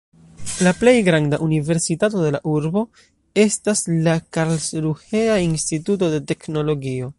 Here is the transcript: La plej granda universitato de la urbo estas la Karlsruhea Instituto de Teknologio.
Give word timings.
La 0.67 0.71
plej 0.77 0.93
granda 1.07 1.39
universitato 1.47 2.23
de 2.23 2.31
la 2.37 2.39
urbo 2.53 2.83
estas 3.45 3.85
la 4.09 4.17
Karlsruhea 4.39 5.39
Instituto 5.51 6.11
de 6.17 6.27
Teknologio. 6.33 7.09